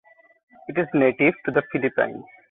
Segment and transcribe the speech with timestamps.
[0.67, 2.25] It is native to The Philippines.